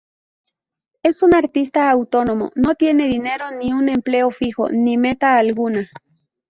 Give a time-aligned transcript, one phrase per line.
[1.03, 5.89] Es un artista autónomo, no tiene dinero, ni un empleo fijo, ni meta alguna.